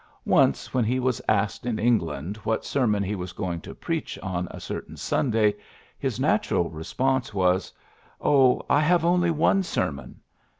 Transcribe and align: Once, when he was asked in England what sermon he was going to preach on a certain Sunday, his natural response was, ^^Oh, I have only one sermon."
Once, 0.25 0.73
when 0.73 0.83
he 0.83 0.99
was 0.99 1.21
asked 1.29 1.63
in 1.63 1.77
England 1.77 2.37
what 2.37 2.65
sermon 2.65 3.03
he 3.03 3.13
was 3.13 3.33
going 3.33 3.61
to 3.61 3.75
preach 3.75 4.17
on 4.23 4.47
a 4.49 4.59
certain 4.59 4.97
Sunday, 4.97 5.53
his 5.99 6.19
natural 6.19 6.71
response 6.71 7.35
was, 7.35 7.71
^^Oh, 8.19 8.65
I 8.67 8.79
have 8.79 9.05
only 9.05 9.29
one 9.29 9.61
sermon." 9.61 10.19